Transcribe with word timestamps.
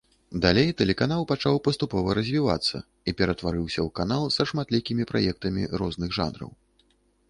Далей 0.43 0.69
тэлеканал 0.79 1.25
пачаў 1.31 1.59
паступова 1.67 2.15
развівацца 2.19 2.77
і 3.07 3.15
ператварыўся 3.21 3.79
ў 3.87 3.97
канал 4.03 4.23
са 4.39 4.43
шматлікімі 4.55 5.03
праектамі 5.15 5.73
розных 5.83 6.09
жанраў. 6.23 6.49